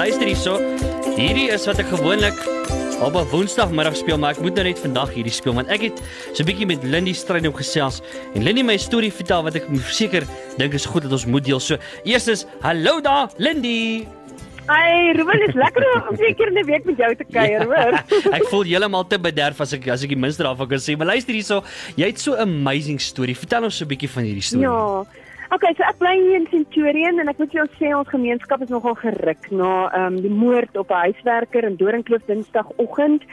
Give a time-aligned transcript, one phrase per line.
[0.00, 0.54] Luister hierso.
[1.12, 2.38] Hierdie is wat ek gewoonlik
[3.04, 6.00] op 'n Woensdagmiddag speel, maar ek moet nou net vandag hierdie speel want ek het
[6.32, 8.00] so 'n bietjie met Lindy Strydom gesels
[8.32, 10.24] en Lindy my storie vertel wat ek seker
[10.56, 11.60] dink is goed dat ons moet deel.
[11.60, 14.08] So, eerstens, hallo daar, Lindy.
[14.68, 17.92] Ai, Ruben is lekker om weer keer in 'n week met jou te kuier, hoor.
[18.38, 20.96] ek voel heeltemal te bederf as ek as ek die minste daarvan kan sê.
[20.96, 21.62] Maar luister hierso,
[21.96, 23.36] jy het so 'n amazing storie.
[23.36, 24.64] Vertel ons so 'n bietjie van hierdie storie.
[24.64, 25.04] Ja.
[25.50, 28.68] Okay, so ek bly hier in Centurion en ek moet jou sê ons gemeenskap is
[28.70, 33.24] nogal geruk na ehm um, die moord op 'n huiswerker in Doringkloof Dinsdagoggend.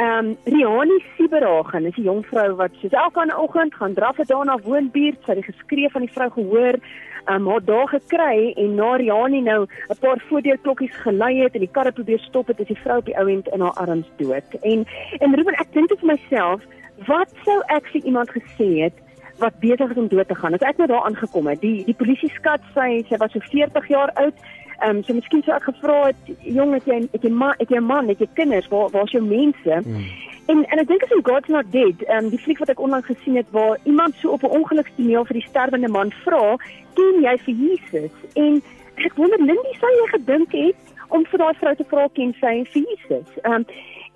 [0.00, 4.16] Ehm um, Riani Siberagen is 'n jong vrou wat soos elke ander oggend gaan draf
[4.16, 7.64] het daar na woonbuurt, sy het die geskree van die vrou gehoor, ehm um, haar
[7.64, 12.18] daar gekry en na Riani nou 'n paar voordeelklokkies gelei het en die karre probeer
[12.18, 14.48] stop het, is die vrou op die ouend in haar arms dood.
[14.62, 14.86] En
[15.20, 16.60] en Ruben, ek dink dit vir myself,
[17.06, 19.07] wat sou ek vir iemand gesê het
[19.38, 20.54] wat besig is om dood te gaan.
[20.54, 23.88] As ek nou daar aangekom het, die die polisie skat sy sy was so 40
[23.88, 24.34] jaar oud.
[24.78, 27.70] Ehm um, so miskien sou ek gevra het, jong, het jy het jy ma het
[27.74, 29.80] jy man, het jy kinders, waar waar's jou mense?
[29.84, 30.04] Hmm.
[30.48, 32.80] En en ek dink as in God's not dead, ehm um, die fliek wat ek
[32.80, 36.56] onlangs gesien het waar iemand so op 'n ongelukstoneel vir die sterwende man vra,
[36.94, 38.62] "Ken jy vir Jesus?" En
[38.96, 42.64] ek wonder Lindy sou jy gedink het om vir daai vrou te vra ken sy
[42.72, 43.28] vir Jesus.
[43.42, 43.64] Ehm um,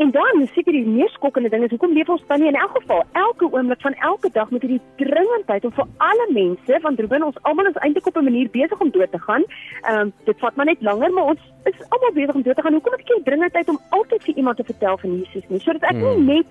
[0.02, 2.72] En dan seker die mees skokkende ding is hoekom leef ons dan nie in elk
[2.74, 7.26] geval elke oomblik van elke dag met hierdie dringendheid om vir alle mense want Ruben
[7.26, 9.44] ons almal is eintlik op 'n manier besig om dood te gaan.
[9.82, 12.62] Ehm um, dit vat maar net langer maar ons is almal besig om dood te
[12.62, 12.78] gaan.
[12.78, 15.82] Hoekom het ek hierdie dringendheid om altyd vir iemand te vertel van Jesus nie sodat
[15.82, 16.26] ek hmm.
[16.26, 16.46] nie net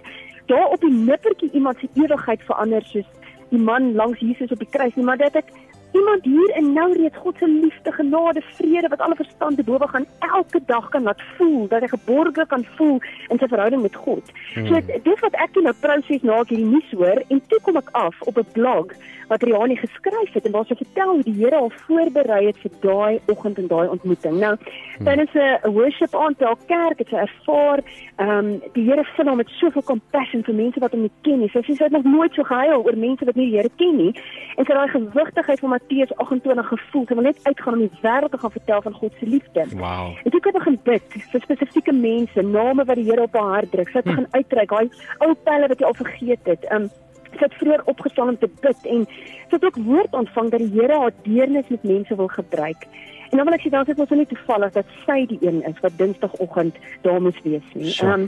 [0.45, 3.09] daar op die nippertjie iemand se ewigheid verander soos
[3.49, 5.52] die man langs Jesus op die kruis nie maar dat ek
[5.92, 9.88] iemand hier en nou reeds God se liefde, genade, vrede wat alle verstand te bowe
[9.88, 13.95] gaan elke dag kan laat voel dat hy geborge kan voel in sy verhouding met
[13.95, 14.31] God.
[14.53, 14.67] Hmm.
[14.67, 18.22] So dis wat ek nou proses na hierdie nuus hoor en toe kom ek af
[18.22, 18.94] op 'n blog
[19.31, 22.72] wat Riani geskryf het en waar sy vertel hoe die Here haar voorberei het vir
[22.80, 24.39] daai oggend en daai ontmoeting.
[24.39, 25.06] Nou, hmm.
[25.06, 27.80] tydens 'n worship aand by haar kerk het sy ervaar,
[28.16, 31.39] ehm um, die Here vul haar met soveel compassion vir mense wat hom nie ken
[31.39, 31.50] nie.
[31.50, 33.96] Sy sê sy het nog nooit so gehuil oor mense wat nie die Here ken
[33.96, 34.13] nie
[34.57, 37.06] en sy het daai gewigtigheid van Matteus 28 gevoel.
[37.08, 39.66] Sy wil net uitgaan om die wêreld te gaan vertel van God se liefde.
[39.75, 40.16] Wow.
[40.24, 43.72] En toe sy begin bid vir spesifieke mense, name wat die Here op haar hart
[43.72, 43.92] druk.
[43.92, 44.16] Sy het hm.
[44.16, 44.40] begin hmm.
[44.40, 46.68] uitreik, daai ou pelle wat jy al vergeet het.
[46.72, 46.90] Um
[47.31, 50.74] sy het vroeër opgestaan om te bid en sy het ook woord ontvang dat die
[50.74, 52.88] Here haar deernis met mense wil gebruik.
[53.31, 55.62] En dan wil ek sê dan is dit mos nie toevallig dat sy die een
[55.68, 56.75] is wat Dinsdagoggend
[57.06, 57.94] daar moes wees nie.
[58.00, 58.28] Ehm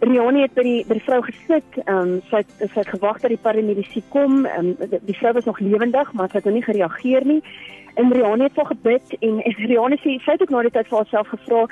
[0.00, 1.78] Rioni het by die by die vrou gesit.
[1.86, 4.44] Ehm um, sy het, sy het gewag dat die paramedici kom.
[4.44, 7.40] Ehm um, die, die vrou was nog lewendig, maar sy het nog nie gereageer nie.
[7.96, 10.90] En Rioni het vir gebid en, en Rioni sê sy het ook na die tyd
[10.90, 11.62] vir haarself gevra,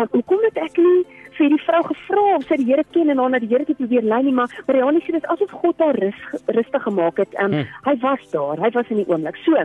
[0.00, 1.04] um, "Hoekom het ek nie
[1.38, 3.76] vir die vrou gevra of sy die Here ken en haar na die Here toe
[3.78, 7.34] probeer lei nie, maar Mariani sê dit asof God haar rus, rustig gemaak het.
[7.42, 7.70] Um, hmm.
[7.88, 9.38] Hy was daar, hy was in die oomblik.
[9.44, 9.58] So,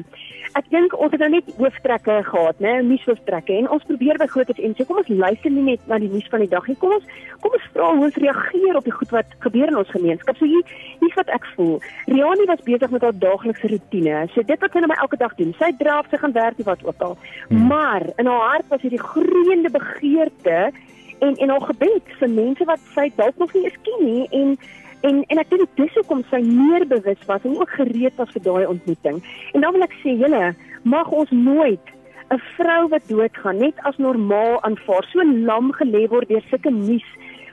[0.58, 4.50] ek dink ons het nou net hooftrekke gehad, né, nuushooftrekke en ons probeer by groot
[4.56, 6.78] en sê kom ons luister nie net na die nuus van die dag nie.
[6.82, 7.06] Kom ons
[7.40, 10.40] kom ons vra hoe ons reageer op die goed wat gebeur in ons gemeenskap.
[10.40, 11.78] So hier hier wat ek voel.
[12.10, 14.26] Riani was besig met haar daaglikse rotine.
[14.34, 15.54] So dit wat sy nou elke dag doen.
[15.62, 17.18] Sy draf, sy gaan werk, wat ook al.
[17.48, 17.68] Hmm.
[17.68, 20.72] Maar in haar hart was hierdie groeiende begeerte
[21.20, 24.58] en en haar gebed vir mense wat sy dalk nog nie eens ken nie en
[25.02, 28.44] en en ek dink dis hoekom sy meer bewus was en ook gereed was vir
[28.44, 29.24] daai ontmoeting.
[29.54, 30.54] En dan wil ek sê julle
[30.84, 31.96] mag ons nooit
[32.30, 37.08] 'n vrou wat doodgaan net as normaal aanvaar, so lam gelê word deur sulke nuus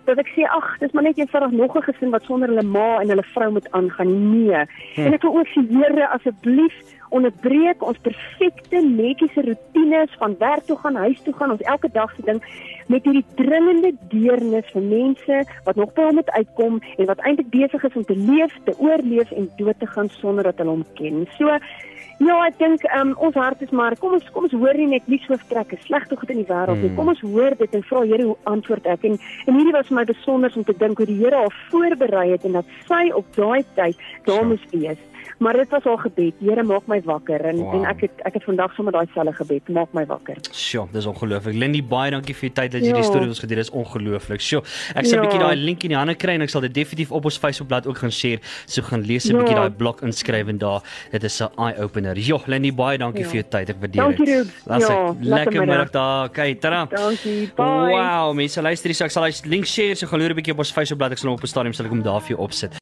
[0.06, 3.00] dat ek sê ag, dis maar net eenvoudig nog 'n gesin wat sonder hulle ma
[3.00, 4.12] en hulle vrou moet aangaan.
[4.30, 4.62] Nee.
[4.94, 5.06] Hm.
[5.06, 6.76] En ek wil ook sê Here asseblief
[7.10, 12.14] onderbreek ons perfekte netjiese rotines van werk toe gaan, huis toe gaan, ons elke dag
[12.16, 12.42] se ding
[12.86, 17.50] met hierdie dringende deernis vir mense wat nog by hom moet uitkom en wat eintlik
[17.50, 20.86] besig is om te leef, te oorleef en dood te gaan sonder dat hulle hom
[20.94, 21.26] ken.
[21.38, 21.58] So
[22.16, 25.08] Ja, ek dink um, ons hart is maar kom ons kom ons hoor nie net
[25.10, 26.88] nie so trekke slegte goed in die wêreld nie.
[26.88, 26.96] Mm.
[26.96, 29.98] Kom ons hoor dit en vra Here hoe antwoord ek en en hierdie was vir
[29.98, 33.28] my besonder om te dink hoe die Here haar voorberei het en dat sy op
[33.36, 35.02] daai tyd daar moes wees.
[35.38, 36.34] Maar dit was haar gebed.
[36.40, 37.74] Here maak my wakker en wow.
[37.74, 40.38] en ek het ek het vandag sommer daai selfe gebed, maak my wakker.
[40.52, 41.56] Sjoe, dis ongelooflik.
[41.56, 43.00] Lindy baie dankie vir die tyd dat jy ja.
[43.00, 43.66] die storie ons gedeel het.
[43.66, 44.40] Dis ongelooflik.
[44.40, 44.62] Sjoe,
[44.94, 45.26] ek sal 'n ja.
[45.26, 47.86] bietjie daai link in die hande kry en ek sal dit definitief op ons Facebookblad
[47.86, 48.40] ook gaan share.
[48.66, 49.42] So gaan lees 'n ja.
[49.42, 50.82] bietjie daai blog inskryf en daar.
[51.12, 52.16] Dit is 'n eye opener.
[52.18, 53.28] Jo, Lindy baie dankie ja.
[53.28, 53.70] vir jou tyd.
[53.70, 54.52] Ek waardeer dit.
[54.66, 54.86] Dankie.
[54.88, 56.28] Ja, lekker middag daar.
[56.28, 56.86] Okay, tada.
[56.90, 57.50] Dankie.
[57.56, 57.92] Bye.
[57.92, 58.94] Wow, mense luister hier.
[58.96, 59.94] So ek sal hy link share.
[59.94, 61.12] So gaan loer 'n bietjie op ons Facebookblad.
[61.12, 62.74] Ek sal hom op 'n stadium sal ek hom daar vir jou opsit.